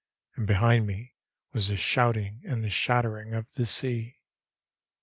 And 0.35 0.47
behind 0.47 0.87
me 0.87 1.13
was 1.53 1.67
the 1.67 1.77
shouting 1.77 2.41
and 2.43 2.63
the 2.63 2.71
shattering 2.71 3.35
of 3.35 3.45
the 3.53 3.67
sea. 3.67 4.17